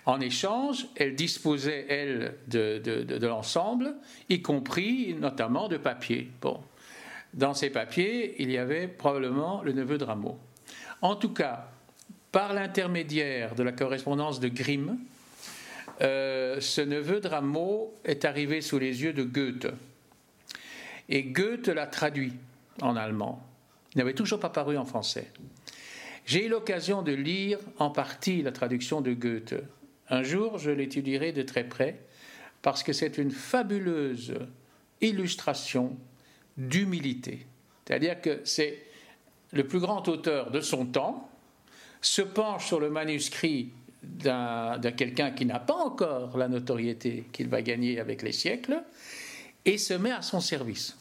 En 0.07 0.21
échange, 0.21 0.87
elle 0.97 1.15
disposait, 1.15 1.87
elle, 1.89 2.35
de, 2.49 3.27
l'ensemble, 3.27 3.95
y 4.29 4.41
compris 4.41 5.15
notamment 5.15 5.69
de 5.69 5.77
papier. 5.77 6.31
Bon. 6.41 6.61
Dans 7.35 7.55
ces 7.55 7.71
papiers, 7.71 8.43
il 8.43 8.51
y 8.51 8.59
avait 8.59 8.89
probablement 8.89 9.63
le 9.63 9.73
neveu 9.73 9.99
de 9.99 10.05
Rameau. 10.05 10.39
En 11.03 11.15
tout 11.15 11.33
cas, 11.33 11.70
par 12.33 12.55
l'intermédiaire 12.55 13.55
de 13.55 13.63
la 13.63 13.73
correspondance 13.73 14.41
de 14.41 14.49
Grimm, 14.49 14.99
euh, 16.01 16.61
ce 16.61 16.81
neveu 16.81 17.21
de 17.21 17.29
Rameau 17.29 17.95
est 18.05 18.25
arrivé 18.25 18.61
sous 18.61 18.79
les 18.79 19.03
yeux 19.03 19.13
de 19.13 19.23
Goethe. 19.23 19.67
Et 21.09 21.25
Goethe 21.25 21.69
l'a 21.69 21.87
traduit 21.87 22.33
en 22.81 22.97
allemand. 22.97 23.45
Il 23.95 23.99
n'avait 23.99 24.15
toujours 24.15 24.41
pas 24.41 24.51
paru 24.51 24.79
en 24.79 24.85
français. 24.85 25.31
J'ai 26.25 26.47
eu 26.47 26.49
l'occasion 26.49 27.03
de 27.03 27.13
lire 27.13 27.59
en 27.79 27.91
partie 27.91 28.43
la 28.43 28.53
traduction 28.53 29.01
de 29.01 29.13
Goethe. 29.13 29.57
Un 30.09 30.23
jour, 30.23 30.59
je 30.59 30.71
l'étudierai 30.71 31.33
de 31.33 31.43
très 31.43 31.65
près 31.65 32.01
parce 32.63 32.83
que 32.83 32.93
c'est 32.93 33.19
une 33.19 33.31
fabuleuse 33.31 34.35
illustration 35.01 35.97
d'humilité. 36.57 37.47
C'est-à-dire 37.85 38.21
que 38.21 38.41
c'est 38.45 38.83
le 39.53 39.67
plus 39.67 39.81
grand 39.81 40.07
auteur 40.09 40.51
de 40.51 40.61
son 40.61 40.87
temps, 40.87 41.30
se 42.01 42.23
penche 42.23 42.67
sur 42.67 42.81
le 42.81 42.91
manuscrit 42.91 43.71
d'un 44.03 44.81
quelqu'un 44.97 45.31
qui 45.31 45.45
n'a 45.45 45.59
pas 45.59 45.75
encore 45.75 46.39
la 46.39 46.49
notoriété 46.49 47.25
qu'il 47.33 47.49
va 47.49 47.63
gagner 47.63 48.01
avec 48.01 48.23
les 48.23 48.33
siècles, 48.33 48.83
et 49.65 49.77
se 49.77 49.95
met 49.95 50.11
à 50.11 50.23
son 50.23 50.41
service. 50.41 50.97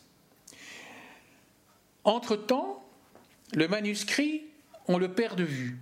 Entre-temps, 2.04 2.84
le 3.54 3.68
manuscrit, 3.68 4.44
on 4.88 4.98
le 4.98 5.10
perd 5.10 5.38
de 5.38 5.44
vue. 5.44 5.78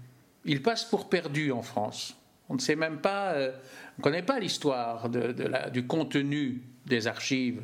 Il 0.46 0.62
passe 0.62 0.86
pour 0.86 1.10
perdu 1.10 1.52
en 1.52 1.62
France. 1.62 2.16
On 2.50 2.56
ne 2.56 2.60
sait 2.60 2.76
même 2.76 3.00
pas, 3.00 3.34
euh, 3.34 3.52
on 3.98 4.02
ne 4.02 4.04
connaît 4.04 4.24
pas 4.24 4.40
l'histoire 4.40 5.10
du 5.10 5.88
contenu 5.88 6.62
des 6.86 7.08
archives 7.08 7.62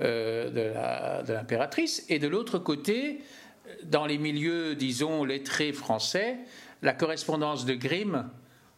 euh, 0.00 1.22
de 1.24 1.32
l'impératrice. 1.32 2.04
Et 2.08 2.18
de 2.18 2.28
l'autre 2.28 2.58
côté, 2.58 3.20
dans 3.84 4.06
les 4.06 4.18
milieux, 4.18 4.74
disons, 4.74 5.24
lettrés 5.24 5.72
français, 5.72 6.38
la 6.82 6.92
correspondance 6.92 7.64
de 7.64 7.74
Grimm, 7.74 8.28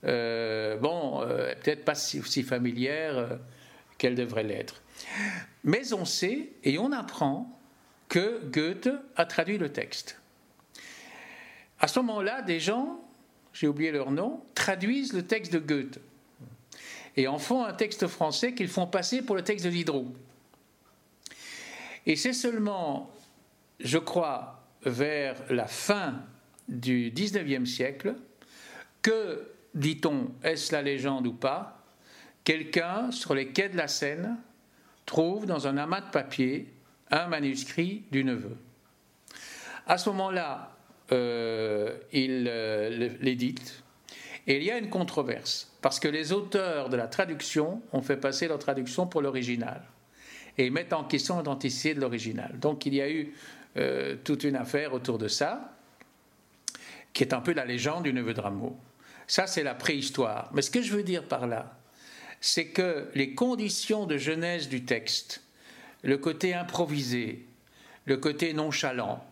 euh, 0.04 0.76
bon, 0.76 1.20
peut-être 1.62 1.84
pas 1.84 1.94
si, 1.94 2.42
familière 2.42 3.38
qu'elle 3.98 4.14
devrait 4.14 4.44
l'être. 4.44 4.82
Mais 5.64 5.92
on 5.92 6.04
sait 6.04 6.50
et 6.64 6.78
on 6.78 6.92
apprend 6.92 7.58
que 8.08 8.40
Goethe 8.44 8.90
a 9.16 9.24
traduit 9.26 9.58
le 9.58 9.72
texte. 9.72 10.20
À 11.80 11.88
ce 11.88 11.98
moment-là, 12.00 12.42
des 12.42 12.60
gens, 12.60 13.00
j'ai 13.52 13.68
oublié 13.68 13.90
leur 13.90 14.10
nom, 14.10 14.42
traduisent 14.54 15.12
le 15.12 15.26
texte 15.26 15.52
de 15.52 15.58
Goethe 15.58 15.98
et 17.16 17.28
en 17.28 17.38
font 17.38 17.64
un 17.64 17.72
texte 17.72 18.06
français 18.06 18.54
qu'ils 18.54 18.68
font 18.68 18.86
passer 18.86 19.22
pour 19.22 19.36
le 19.36 19.42
texte 19.42 19.64
de 19.64 19.70
Diderot. 19.70 20.12
Et 22.04 22.14
c'est 22.14 22.32
seulement, 22.32 23.10
je 23.80 23.98
crois, 23.98 24.62
vers 24.84 25.36
la 25.50 25.66
fin 25.66 26.22
du 26.68 27.10
XIXe 27.14 27.68
siècle 27.68 28.14
que, 29.02 29.48
dit-on, 29.74 30.32
est-ce 30.42 30.72
la 30.72 30.82
légende 30.82 31.26
ou 31.26 31.32
pas, 31.32 31.84
quelqu'un 32.44 33.10
sur 33.10 33.34
les 33.34 33.48
quais 33.48 33.68
de 33.68 33.76
la 33.76 33.88
Seine 33.88 34.36
trouve 35.04 35.46
dans 35.46 35.66
un 35.66 35.76
amas 35.76 36.00
de 36.00 36.10
papier 36.10 36.72
un 37.10 37.28
manuscrit 37.28 38.04
du 38.10 38.24
neveu. 38.24 38.56
À 39.86 39.98
ce 39.98 40.08
moment-là, 40.10 40.76
euh, 41.12 41.96
il 42.12 42.46
euh, 42.48 43.16
l'édite 43.20 43.82
et 44.48 44.56
il 44.56 44.64
y 44.64 44.72
a 44.72 44.78
une 44.78 44.90
controverse 44.90 45.72
parce 45.80 46.00
que 46.00 46.08
les 46.08 46.32
auteurs 46.32 46.88
de 46.88 46.96
la 46.96 47.06
traduction 47.06 47.80
ont 47.92 48.02
fait 48.02 48.16
passer 48.16 48.48
leur 48.48 48.58
traduction 48.58 49.06
pour 49.06 49.22
l'original 49.22 49.82
et 50.58 50.66
ils 50.66 50.72
mettent 50.72 50.92
en 50.92 51.04
question 51.04 51.36
l'authenticité 51.36 51.94
de 51.94 52.00
l'original. 52.00 52.58
Donc 52.58 52.86
il 52.86 52.94
y 52.94 53.00
a 53.00 53.08
eu 53.08 53.32
euh, 53.76 54.16
toute 54.24 54.42
une 54.42 54.56
affaire 54.56 54.94
autour 54.94 55.18
de 55.18 55.28
ça 55.28 55.75
qui 57.16 57.22
est 57.22 57.32
un 57.32 57.40
peu 57.40 57.54
la 57.54 57.64
légende 57.64 58.02
du 58.02 58.12
neveu 58.12 58.34
de 58.34 58.40
Rameau. 58.42 58.76
Ça, 59.26 59.46
c'est 59.46 59.62
la 59.62 59.74
préhistoire. 59.74 60.50
Mais 60.52 60.60
ce 60.60 60.70
que 60.70 60.82
je 60.82 60.92
veux 60.92 61.02
dire 61.02 61.24
par 61.24 61.46
là, 61.46 61.80
c'est 62.42 62.66
que 62.66 63.08
les 63.14 63.34
conditions 63.34 64.04
de 64.04 64.18
genèse 64.18 64.68
du 64.68 64.84
texte 64.84 65.42
le 66.02 66.18
côté 66.18 66.52
improvisé, 66.52 67.46
le 68.04 68.18
côté 68.18 68.52
nonchalant, 68.52 69.24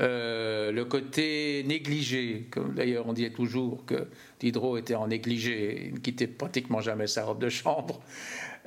euh, 0.00 0.72
le 0.72 0.84
côté 0.86 1.62
négligé, 1.66 2.48
comme 2.50 2.74
d'ailleurs 2.74 3.06
on 3.06 3.12
disait 3.12 3.30
toujours 3.30 3.84
que 3.84 4.08
Diderot 4.40 4.78
était 4.78 4.94
en 4.94 5.08
négligé, 5.08 5.88
il 5.88 5.94
ne 5.94 5.98
quittait 5.98 6.26
pratiquement 6.26 6.80
jamais 6.80 7.06
sa 7.06 7.26
robe 7.26 7.38
de 7.38 7.50
chambre, 7.50 8.00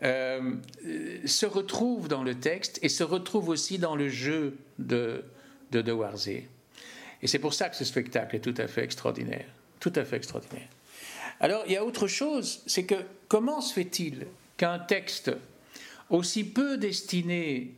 euh, 0.04 0.54
se 1.26 1.48
retrouve 1.48 2.08
dans 2.08 2.24
le 2.24 2.36
texte 2.36 2.78
et 2.84 2.90
se 2.90 3.04
retrouve 3.04 3.50
aussi 3.50 3.80
dans 3.80 3.96
le 3.96 4.10
jeu 4.10 4.60
de, 4.78 5.26
de 5.72 5.82
De. 5.82 5.92
Et 7.22 7.28
c'est 7.28 7.40
pour 7.40 7.54
ça 7.54 7.70
que 7.70 7.76
ce 7.76 7.86
spectacle 7.86 8.36
est 8.36 8.40
tout 8.40 8.54
à 8.58 8.68
fait 8.68 8.84
extraordinaire. 8.84 9.46
Tout 9.80 9.94
à 9.96 10.06
fait 10.06 10.18
extraordinaire. 10.18 10.68
Alors, 11.40 11.64
il 11.68 11.74
y 11.74 11.78
a 11.78 11.86
autre 11.86 12.08
chose, 12.08 12.62
c'est 12.66 12.86
que 12.86 12.96
comment 13.28 13.62
se 13.62 13.74
fait-il 13.74 14.28
qu'un 14.58 14.80
texte 14.80 15.32
aussi 16.10 16.44
peu 16.44 16.78
destiné 16.78 17.74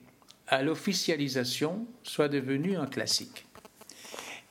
à 0.47 0.63
l'officialisation, 0.63 1.85
soit 2.03 2.29
devenu 2.29 2.77
un 2.77 2.85
classique? 2.85 3.45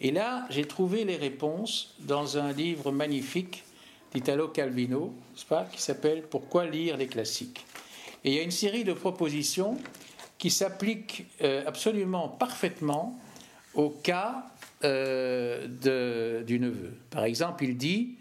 Et 0.01 0.11
là, 0.11 0.47
j'ai 0.51 0.65
trouvé 0.65 1.05
les 1.05 1.17
réponses 1.17 1.95
dans 2.01 2.39
un 2.39 2.53
livre 2.53 2.93
magnifique 2.93 3.65
d'Italo 4.13 4.49
Calvino, 4.49 5.15
pas, 5.49 5.65
qui 5.65 5.83
s'appelle 5.83 6.23
Pourquoi 6.23 6.67
lire 6.67 6.97
les 6.97 7.07
classiques? 7.07 7.67
Et 8.25 8.31
il 8.31 8.35
y 8.35 8.39
a 8.39 8.43
une 8.43 8.51
série 8.51 8.85
de 8.85 8.93
propositions 8.93 9.79
qui 10.39 10.51
s'appliquent 10.51 11.27
euh, 11.43 11.65
absolument 11.67 12.29
parfaitement 12.29 13.19
au 13.75 13.91
cas 13.91 14.45
euh, 14.85 16.43
du 16.43 16.61
neveu. 16.61 16.93
Par 17.11 17.25
exemple, 17.25 17.65
il 17.65 17.77
dit 17.77 18.17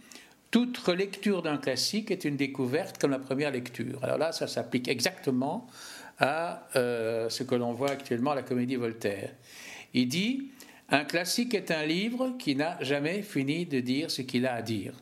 toute 0.50 0.78
relecture 0.78 1.42
d'un 1.42 1.58
classique 1.58 2.10
est 2.10 2.24
une 2.26 2.38
découverte 2.38 2.98
comme 2.98 3.12
la 3.12 3.20
première 3.20 3.52
lecture. 3.52 4.04
Alors 4.04 4.18
là, 4.18 4.32
ça 4.32 4.48
s'applique 4.48 4.88
exactement 4.88 5.68
à 6.20 6.68
euh, 6.76 7.30
ce 7.30 7.44
que 7.44 7.56
l'on 7.56 7.74
voit 7.74 7.92
actuellement 7.92 8.32
à 8.32 8.36
la 8.36 8.44
comédie 8.44 8.76
Voltaire. 8.76 9.32
Il 9.94 10.08
dit 10.08 10.50
Un 10.90 11.04
classique 11.04 11.54
est 11.54 11.70
un 11.70 11.86
livre 11.86 12.36
qui 12.40 12.56
n'a 12.56 12.82
jamais 12.82 13.22
fini 13.22 13.66
de 13.66 13.80
dire 13.80 14.10
ce 14.10 14.22
qu'il 14.22 14.46
a 14.46 14.54
à 14.56 14.62
dire. 14.62 14.94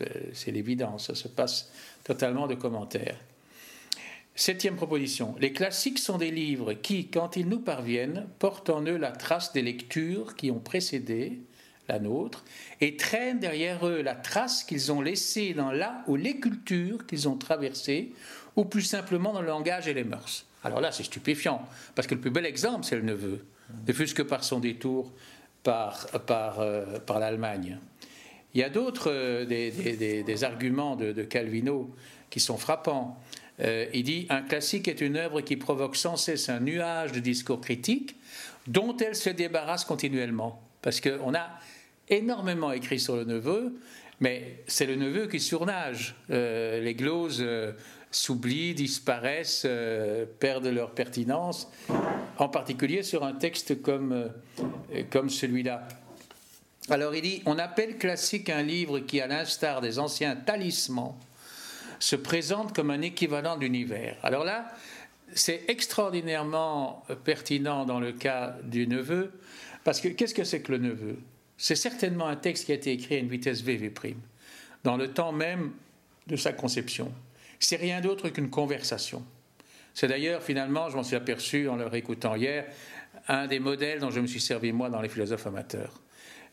Euh, 0.00 0.06
c'est 0.32 0.50
l'évidence, 0.50 1.08
ça 1.08 1.14
se 1.14 1.28
passe 1.28 1.70
totalement 2.04 2.46
de 2.46 2.54
commentaires. 2.54 3.18
Septième 4.34 4.76
proposition. 4.76 5.34
Les 5.40 5.52
classiques 5.52 5.98
sont 5.98 6.18
des 6.18 6.30
livres 6.30 6.72
qui, 6.72 7.08
quand 7.08 7.36
ils 7.36 7.48
nous 7.48 7.60
parviennent, 7.60 8.26
portent 8.38 8.70
en 8.70 8.82
eux 8.82 8.96
la 8.96 9.12
trace 9.12 9.52
des 9.52 9.62
lectures 9.62 10.36
qui 10.36 10.50
ont 10.50 10.58
précédé, 10.58 11.40
la 11.88 11.98
nôtre, 11.98 12.44
et 12.80 12.96
traînent 12.96 13.40
derrière 13.40 13.86
eux 13.86 14.00
la 14.00 14.14
trace 14.14 14.64
qu'ils 14.64 14.90
ont 14.90 15.02
laissée 15.02 15.52
dans 15.52 15.70
là 15.70 16.02
ou 16.06 16.16
les 16.16 16.40
cultures 16.40 17.06
qu'ils 17.06 17.28
ont 17.28 17.36
traversées, 17.36 18.12
ou 18.56 18.64
plus 18.64 18.82
simplement 18.82 19.32
dans 19.32 19.42
le 19.42 19.48
langage 19.48 19.86
et 19.86 19.94
les 19.94 20.04
mœurs. 20.04 20.46
Alors 20.64 20.80
là, 20.80 20.92
c'est 20.92 21.02
stupéfiant, 21.02 21.66
parce 21.94 22.06
que 22.06 22.14
le 22.14 22.20
plus 22.20 22.30
bel 22.30 22.46
exemple, 22.46 22.84
c'est 22.84 22.96
le 22.96 23.02
neveu, 23.02 23.44
ne 23.86 23.92
fût-ce 23.92 24.14
que 24.14 24.22
par 24.22 24.44
son 24.44 24.60
détour 24.60 25.12
par, 25.62 26.06
par, 26.26 26.60
euh, 26.60 26.98
par 26.98 27.18
l'Allemagne. 27.18 27.78
Il 28.54 28.60
y 28.60 28.64
a 28.64 28.68
d'autres 28.68 29.10
euh, 29.10 29.44
des, 29.44 30.44
arguments 30.44 30.96
de, 30.96 31.22
Calvino 31.22 31.94
qui 32.30 32.40
sont 32.40 32.58
frappants. 32.58 33.18
Euh, 33.62 33.86
il 33.92 34.04
dit 34.04 34.26
Un 34.28 34.42
classique 34.42 34.88
est 34.88 35.00
une 35.00 35.16
œuvre 35.16 35.40
qui 35.40 35.56
provoque 35.56 35.96
sans 35.96 36.16
cesse 36.16 36.48
un 36.48 36.60
nuage 36.60 37.12
de 37.12 37.20
discours 37.20 37.60
critiques 37.60 38.16
dont 38.66 38.96
elle 38.96 39.16
se 39.16 39.30
débarrasse 39.30 39.84
continuellement. 39.84 40.62
Parce 40.82 41.00
qu'on 41.00 41.34
a 41.34 41.48
énormément 42.08 42.72
écrit 42.72 42.98
sur 42.98 43.16
le 43.16 43.24
neveu, 43.24 43.74
mais 44.20 44.62
c'est 44.66 44.86
le 44.86 44.96
neveu 44.96 45.26
qui 45.26 45.40
surnage. 45.40 46.16
Euh, 46.30 46.80
les 46.80 46.94
gloses 46.94 47.40
euh, 47.40 47.72
s'oublient, 48.10 48.74
disparaissent, 48.74 49.66
perdent 50.38 50.66
leur 50.66 50.90
pertinence, 50.90 51.70
en 52.38 52.48
particulier 52.48 53.02
sur 53.02 53.24
un 53.24 53.32
texte 53.32 53.80
comme, 53.80 54.30
comme 55.10 55.30
celui-là. 55.30 55.88
Alors 56.90 57.14
il 57.14 57.22
dit, 57.22 57.42
on 57.46 57.58
appelle 57.58 57.96
classique 57.96 58.50
un 58.50 58.62
livre 58.62 58.98
qui, 58.98 59.20
à 59.20 59.26
l'instar 59.26 59.80
des 59.80 59.98
anciens 59.98 60.36
talismans, 60.36 61.18
se 62.02 62.16
présente 62.16 62.74
comme 62.74 62.90
un 62.90 63.00
équivalent 63.00 63.56
d'univers. 63.56 64.16
Alors 64.24 64.42
là, 64.42 64.66
c'est 65.34 65.62
extraordinairement 65.68 67.04
pertinent 67.22 67.84
dans 67.86 68.00
le 68.00 68.10
cas 68.10 68.56
du 68.64 68.88
neveu, 68.88 69.30
parce 69.84 70.00
que 70.00 70.08
qu'est-ce 70.08 70.34
que 70.34 70.42
c'est 70.42 70.62
que 70.62 70.72
le 70.72 70.78
neveu? 70.78 71.18
C'est 71.56 71.76
certainement 71.76 72.26
un 72.26 72.34
texte 72.34 72.66
qui 72.66 72.72
a 72.72 72.74
été 72.74 72.90
écrit 72.90 73.14
à 73.14 73.18
une 73.18 73.28
vitesse 73.28 73.62
VV', 73.62 74.16
dans 74.82 74.96
le 74.96 75.12
temps 75.12 75.30
même 75.30 75.70
de 76.26 76.34
sa 76.34 76.52
conception. 76.52 77.12
C'est 77.60 77.76
rien 77.76 78.00
d'autre 78.00 78.30
qu'une 78.30 78.50
conversation. 78.50 79.24
C'est 79.94 80.08
d'ailleurs, 80.08 80.42
finalement, 80.42 80.90
je 80.90 80.96
m'en 80.96 81.04
suis 81.04 81.14
aperçu 81.14 81.68
en 81.68 81.76
leur 81.76 81.94
écoutant 81.94 82.34
hier, 82.34 82.66
un 83.28 83.46
des 83.46 83.60
modèles 83.60 84.00
dont 84.00 84.10
je 84.10 84.18
me 84.18 84.26
suis 84.26 84.40
servi 84.40 84.72
moi 84.72 84.90
dans 84.90 85.00
les 85.00 85.08
philosophes 85.08 85.46
amateurs. 85.46 86.00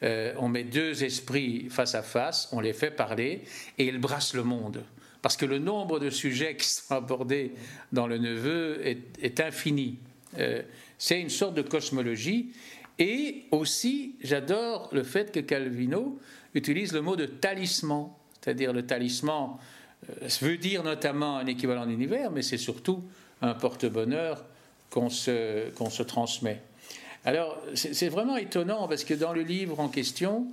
Euh, 0.04 0.36
on 0.38 0.48
met 0.48 0.64
deux 0.64 1.04
esprits 1.04 1.70
face 1.72 1.96
à 1.96 2.04
face, 2.04 2.50
on 2.52 2.60
les 2.60 2.74
fait 2.74 2.92
parler 2.92 3.42
et 3.80 3.88
ils 3.88 3.98
brassent 3.98 4.36
le 4.36 4.44
monde. 4.44 4.84
Parce 5.22 5.36
que 5.36 5.46
le 5.46 5.60
nombre 5.60 6.00
de 6.00 6.10
sujets 6.10 6.56
qui 6.56 6.68
sont 6.68 6.96
abordés 6.96 7.52
dans 7.92 8.08
le 8.08 8.18
neveu 8.18 8.82
est, 8.86 9.40
infini. 9.40 9.98
Euh, 10.38 10.62
c'est 10.98 11.20
une 11.20 11.30
sorte 11.30 11.56
de 11.56 11.62
cosmologie. 11.62 12.52
Et 12.98 13.44
aussi, 13.52 14.16
j'adore 14.22 14.90
le 14.92 15.04
fait 15.04 15.32
que 15.32 15.40
Calvino 15.40 16.20
utilise 16.54 16.94
le 16.94 17.02
mot 17.02 17.16
de 17.16 17.26
talisman. 17.26 18.10
C'est-à-dire 18.42 18.72
le 18.72 18.86
talisman 18.86 19.58
euh, 20.10 20.28
veut 20.42 20.58
dire 20.58 20.84
notamment 20.84 21.38
un 21.38 21.46
équivalent 21.46 21.86
d'univers, 21.86 22.32
mais 22.32 22.42
c'est 22.42 22.58
surtout 22.58 23.04
un 23.42 23.54
porte-bonheur 23.54 24.44
qu'on 24.90 25.10
se, 25.10 25.70
qu'on 25.72 25.90
se 25.90 26.04
transmet. 26.04 26.62
Alors, 27.26 27.62
c'est 27.74 28.08
vraiment 28.08 28.38
étonnant 28.38 28.88
parce 28.88 29.04
que 29.04 29.14
dans 29.14 29.34
le 29.34 29.42
livre 29.42 29.80
en 29.80 29.90
question, 29.90 30.48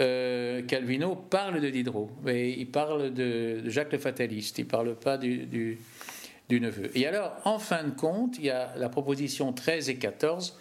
euh, 0.00 0.62
Calvino 0.62 1.14
parle 1.14 1.60
de 1.60 1.70
Diderot, 1.70 2.10
mais 2.22 2.52
il 2.52 2.70
parle 2.70 3.12
de, 3.12 3.68
Jacques 3.68 3.92
le 3.92 3.98
Fataliste, 3.98 4.58
il 4.58 4.64
ne 4.64 4.70
parle 4.70 4.94
pas 4.96 5.18
du, 5.18 5.46
du, 5.46 6.60
neveu. 6.60 6.90
Et 6.96 7.06
alors, 7.06 7.36
en 7.44 7.58
fin 7.58 7.84
de 7.84 7.90
compte, 7.90 8.38
il 8.38 8.46
y 8.46 8.50
a 8.50 8.74
la 8.76 8.88
proposition 8.88 9.52
13 9.52 9.88
et 9.88 9.96
14 9.96 10.58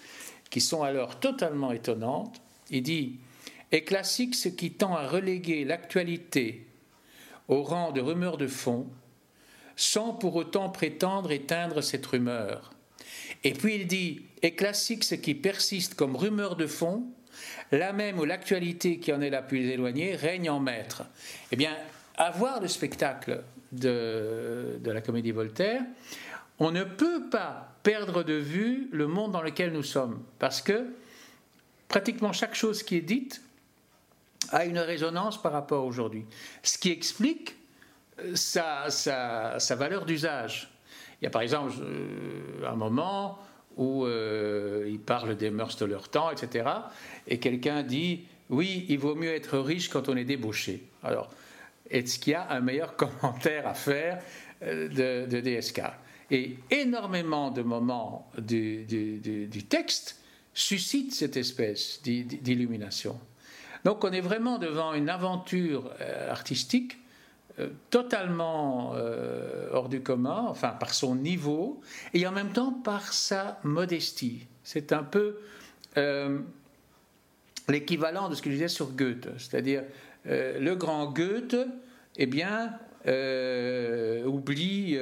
qui 0.49 0.61
sont 0.61 0.83
alors 0.83 1.19
totalement 1.19 1.71
étonnantes. 1.71 2.41
Il 2.69 2.83
dit 2.83 3.17
Est 3.71 3.83
classique 3.83 4.35
ce 4.35 4.49
qui 4.49 4.71
tend 4.71 4.95
à 4.95 5.07
reléguer 5.07 5.65
l'actualité 5.65 6.67
au 7.47 7.63
rang 7.63 7.91
de 7.91 8.01
rumeur 8.01 8.37
de 8.37 8.47
fond, 8.47 8.87
sans 9.75 10.13
pour 10.13 10.35
autant 10.35 10.69
prétendre 10.69 11.31
éteindre 11.31 11.81
cette 11.81 12.05
rumeur 12.05 12.73
et 13.43 13.53
puis 13.53 13.75
il 13.75 13.87
dit 13.87 14.21
Est 14.41 14.51
classique 14.51 15.03
ce 15.03 15.15
qui 15.15 15.35
persiste 15.35 15.95
comme 15.95 16.15
rumeur 16.15 16.55
de 16.55 16.67
fond, 16.67 17.03
la 17.71 17.93
même 17.93 18.19
où 18.19 18.25
l'actualité 18.25 18.99
qui 18.99 19.11
en 19.13 19.21
est 19.21 19.29
la 19.29 19.41
plus 19.41 19.69
éloignée 19.69 20.15
règne 20.15 20.49
en 20.49 20.59
maître. 20.59 21.03
Eh 21.51 21.55
bien, 21.55 21.75
à 22.17 22.31
voir 22.31 22.61
le 22.61 22.67
spectacle 22.67 23.43
de, 23.71 24.79
la 24.83 25.01
comédie 25.01 25.31
Voltaire, 25.31 25.81
on 26.59 26.71
ne 26.71 26.83
peut 26.83 27.29
pas 27.29 27.75
perdre 27.83 28.23
de 28.23 28.33
vue 28.33 28.89
le 28.91 29.07
monde 29.07 29.31
dans 29.31 29.41
lequel 29.41 29.71
nous 29.71 29.83
sommes, 29.83 30.23
parce 30.39 30.61
que 30.61 30.85
pratiquement 31.87 32.31
chaque 32.31 32.55
chose 32.55 32.83
qui 32.83 32.97
est 32.97 33.01
dite 33.01 33.41
a 34.51 34.65
une 34.65 34.79
résonance 34.79 35.41
par 35.41 35.51
rapport 35.51 35.85
aujourd'hui, 35.85 36.25
ce 36.61 36.77
qui 36.77 36.91
explique 36.91 37.55
euh, 38.19 38.35
sa 38.35 39.75
valeur 39.75 40.05
d'usage. 40.05 40.69
Il 41.23 41.25
y 41.25 41.27
a 41.27 41.29
par 41.29 41.41
exemple 41.41 41.71
euh, 41.79 42.67
un 42.67 42.75
moment 42.75 43.39
où 43.77 44.05
euh, 44.05 44.87
il 44.87 44.99
parle 44.99 45.35
des 45.35 45.49
mœurs 45.49 45.77
de 45.77 45.85
leur 45.85 46.09
temps, 46.09 46.31
etc. 46.31 46.69
Et 47.27 47.39
quelqu'un 47.39 47.83
dit 47.83 48.23
Oui, 48.49 48.85
il 48.89 48.99
vaut 48.99 49.15
mieux 49.15 49.33
être 49.33 49.57
riche 49.57 49.89
quand 49.89 50.09
on 50.09 50.15
est 50.15 50.25
débauché. 50.25 50.83
Alors, 51.03 51.29
est-ce 51.89 52.19
qu'il 52.19 52.33
y 52.33 52.35
a 52.35 52.49
un 52.49 52.59
meilleur 52.59 52.95
commentaire 52.97 53.67
à 53.67 53.73
faire 53.73 54.21
euh, 54.63 55.25
de, 55.27 55.39
DSK 55.39 55.81
Et 56.31 56.57
énormément 56.71 57.51
de 57.51 57.61
moments 57.61 58.31
du, 58.37 58.85
texte 59.69 60.19
suscitent 60.53 61.13
cette 61.13 61.37
espèce 61.37 62.01
d'illumination. 62.03 63.19
Donc, 63.85 64.03
on 64.03 64.11
est 64.11 64.21
vraiment 64.21 64.59
devant 64.59 64.93
une 64.93 65.09
aventure 65.09 65.91
artistique 66.29 66.93
euh, 66.93 67.02
totalement 67.89 68.93
euh, 68.95 69.69
hors 69.71 69.89
du 69.89 70.01
commun, 70.01 70.45
enfin 70.47 70.69
par 70.69 70.93
son 70.93 71.15
niveau, 71.15 71.81
et 72.13 72.25
en 72.25 72.31
même 72.31 72.51
temps 72.51 72.71
par 72.71 73.13
sa 73.13 73.59
modestie. 73.63 74.47
C'est 74.63 74.91
un 74.91 75.03
peu 75.03 75.37
euh, 75.97 76.39
l'équivalent 77.67 78.29
de 78.29 78.35
ce 78.35 78.41
que 78.41 78.49
je 78.49 78.55
disais 78.55 78.67
sur 78.67 78.91
Goethe, 78.91 79.29
c'est-à-dire 79.37 79.83
le 80.25 80.73
grand 80.75 81.11
Goethe, 81.11 81.57
eh 82.15 82.25
bien, 82.27 82.79
oublie 84.25 84.97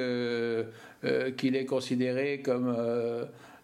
qu'il 1.36 1.56
est 1.56 1.64
considéré 1.64 2.42
comme 2.42 2.74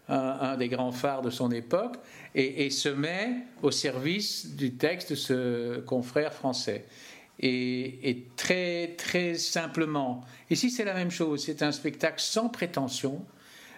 un, 0.07 0.57
des 0.57 0.69
grands 0.69 0.91
phares 0.91 1.21
de 1.21 1.29
son 1.29 1.51
époque 1.51 1.97
et, 2.33 2.69
se 2.69 2.89
met 2.89 3.43
au 3.61 3.71
service 3.71 4.55
du 4.55 4.73
texte 4.73 5.11
de 5.11 5.15
ce 5.15 5.79
confrère 5.79 6.33
français 6.33 6.85
et, 7.41 8.25
très, 8.35 8.95
très 8.97 9.35
simplement. 9.35 10.25
Ici, 10.49 10.69
c'est 10.69 10.83
la 10.83 10.93
même 10.93 11.11
chose. 11.11 11.45
C'est 11.45 11.63
un 11.63 11.71
spectacle 11.71 12.19
sans 12.19 12.49
prétention. 12.49 13.25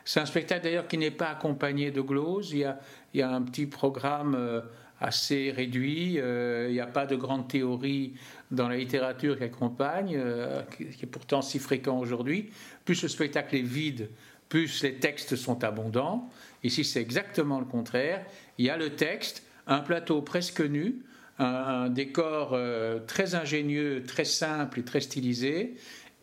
C'est 0.03 0.19
un 0.19 0.25
spectacle 0.25 0.63
d'ailleurs 0.63 0.87
qui 0.87 0.97
n'est 0.97 1.11
pas 1.11 1.29
accompagné 1.29 1.91
de 1.91 2.01
glose. 2.01 2.51
Il 2.53 2.75
y 3.13 3.21
a, 3.21 3.29
un 3.29 3.41
petit 3.43 3.67
programme 3.67 4.35
euh, 4.35 4.61
assez 4.99 5.51
réduit. 5.51 6.19
Euh, 6.19 6.67
il 6.69 6.73
n'y 6.73 6.79
a 6.79 6.87
pas 6.87 7.05
de 7.05 7.15
grande 7.15 7.47
théorie 7.47 8.13
dans 8.49 8.67
la 8.67 8.77
littérature 8.77 9.37
qui 9.37 9.43
accompagne, 9.43 10.15
euh, 10.17 10.63
qui, 10.75 10.83
est 10.83 11.09
pourtant 11.09 11.43
si 11.43 11.59
fréquent 11.59 11.99
aujourd'hui. 11.99 12.49
Plus 12.83 13.03
le 13.03 13.09
spectacle 13.09 13.55
est 13.55 13.61
vide, 13.61 14.09
plus 14.49 14.81
les 14.81 14.95
textes 14.95 15.35
sont 15.35 15.63
abondants. 15.63 16.27
Ici, 16.63 16.83
c'est 16.83 17.01
exactement 17.01 17.59
le 17.59 17.65
contraire. 17.65 18.25
Il 18.57 18.65
y 18.65 18.71
a 18.71 18.77
le 18.77 18.95
texte, 18.95 19.43
un 19.67 19.79
plateau 19.81 20.23
presque 20.23 20.61
nu, 20.61 21.03
un, 21.39 21.89
décor 21.89 22.51
euh, 22.53 22.99
très 23.07 23.35
ingénieux, 23.35 24.03
très 24.07 24.25
simple 24.25 24.79
et 24.79 24.83
très 24.83 25.01
stylisé, 25.01 25.75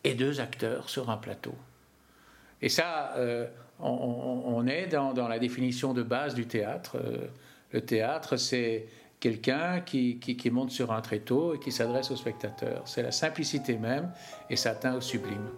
et 0.05 0.15
deux 0.15 0.41
acteurs 0.41 0.89
sur 0.89 1.11
un 1.11 1.17
plateau. 1.17 1.55
Et 2.63 2.69
ça, 2.69 3.13
euh, 3.17 3.47
on, 3.81 4.67
est 4.67 4.87
dans, 4.87 5.29
la 5.29 5.39
définition 5.39 5.95
de 5.95 6.03
base 6.03 6.35
du 6.35 6.47
théâtre. 6.47 6.97
Euh, 6.97 7.29
le 7.73 7.81
théâtre, 7.81 8.37
c'est 8.37 8.87
quelqu'un 9.21 9.81
qui, 9.81 10.19
qui, 10.19 10.51
monte 10.51 10.71
sur 10.71 10.93
un 10.93 11.01
tréteau 11.01 11.55
et 11.55 11.59
qui 11.59 11.73
s'adresse 11.73 12.11
au 12.11 12.17
spectateur. 12.17 12.83
C'est 12.87 13.03
la 13.03 13.13
simplicité 13.13 13.77
même, 13.77 14.11
et 14.51 14.57
ça 14.57 14.71
atteint 14.71 14.95
au 14.95 15.01
sublime. 15.01 15.49